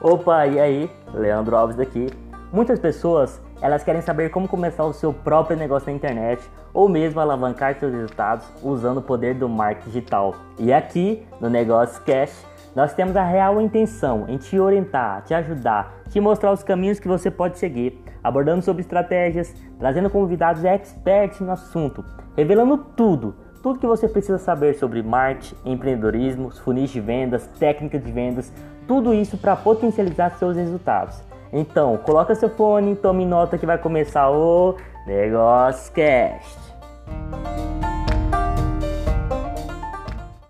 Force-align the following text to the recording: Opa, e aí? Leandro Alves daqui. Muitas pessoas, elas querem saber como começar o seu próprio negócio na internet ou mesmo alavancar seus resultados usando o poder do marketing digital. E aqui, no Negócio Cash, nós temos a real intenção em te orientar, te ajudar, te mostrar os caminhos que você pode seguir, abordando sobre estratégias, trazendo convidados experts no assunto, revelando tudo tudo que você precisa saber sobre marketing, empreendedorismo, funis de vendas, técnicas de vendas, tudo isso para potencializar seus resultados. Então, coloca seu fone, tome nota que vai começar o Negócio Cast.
Opa, 0.00 0.46
e 0.46 0.60
aí? 0.60 0.90
Leandro 1.12 1.56
Alves 1.56 1.74
daqui. 1.74 2.06
Muitas 2.52 2.78
pessoas, 2.78 3.42
elas 3.60 3.82
querem 3.82 4.00
saber 4.00 4.30
como 4.30 4.46
começar 4.46 4.84
o 4.84 4.92
seu 4.92 5.12
próprio 5.12 5.56
negócio 5.56 5.90
na 5.90 5.96
internet 5.96 6.40
ou 6.72 6.88
mesmo 6.88 7.20
alavancar 7.20 7.74
seus 7.74 7.92
resultados 7.92 8.46
usando 8.62 8.98
o 8.98 9.02
poder 9.02 9.34
do 9.34 9.48
marketing 9.48 9.90
digital. 9.90 10.36
E 10.56 10.72
aqui, 10.72 11.26
no 11.40 11.50
Negócio 11.50 12.00
Cash, 12.04 12.46
nós 12.76 12.94
temos 12.94 13.16
a 13.16 13.24
real 13.24 13.60
intenção 13.60 14.24
em 14.28 14.38
te 14.38 14.58
orientar, 14.60 15.22
te 15.24 15.34
ajudar, 15.34 15.92
te 16.08 16.20
mostrar 16.20 16.52
os 16.52 16.62
caminhos 16.62 17.00
que 17.00 17.08
você 17.08 17.28
pode 17.28 17.58
seguir, 17.58 18.00
abordando 18.22 18.62
sobre 18.62 18.82
estratégias, 18.82 19.52
trazendo 19.80 20.08
convidados 20.08 20.64
experts 20.64 21.40
no 21.40 21.50
assunto, 21.50 22.04
revelando 22.36 22.78
tudo 22.78 23.34
tudo 23.62 23.78
que 23.78 23.86
você 23.86 24.08
precisa 24.08 24.38
saber 24.38 24.74
sobre 24.74 25.02
marketing, 25.02 25.56
empreendedorismo, 25.64 26.50
funis 26.50 26.90
de 26.90 27.00
vendas, 27.00 27.46
técnicas 27.58 28.04
de 28.04 28.12
vendas, 28.12 28.52
tudo 28.86 29.12
isso 29.12 29.36
para 29.36 29.56
potencializar 29.56 30.36
seus 30.38 30.56
resultados. 30.56 31.20
Então, 31.52 31.96
coloca 31.98 32.34
seu 32.34 32.50
fone, 32.50 32.94
tome 32.96 33.24
nota 33.24 33.58
que 33.58 33.66
vai 33.66 33.78
começar 33.78 34.30
o 34.30 34.76
Negócio 35.06 35.92
Cast. 35.92 36.77